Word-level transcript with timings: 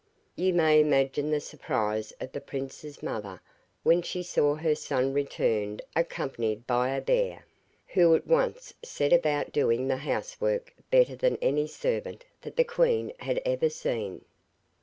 You 0.35 0.51
may 0.55 0.81
imagine 0.81 1.29
the 1.29 1.39
surprise 1.39 2.11
of 2.19 2.31
the 2.31 2.41
prince's 2.41 3.03
mother 3.03 3.39
when 3.83 4.01
she 4.01 4.23
saw 4.23 4.55
her 4.55 4.73
son 4.73 5.13
return 5.13 5.79
accompanied 5.95 6.65
by 6.65 6.89
a 6.89 6.99
bear, 6.99 7.45
who 7.89 8.15
at 8.15 8.25
once 8.25 8.73
set 8.81 9.13
about 9.13 9.51
doing 9.51 9.87
the 9.87 9.97
house 9.97 10.41
work 10.41 10.73
better 10.89 11.15
than 11.15 11.37
any 11.39 11.67
servant 11.67 12.25
that 12.41 12.55
the 12.55 12.63
queen 12.63 13.13
had 13.19 13.43
ever 13.45 13.69
seen. 13.69 14.25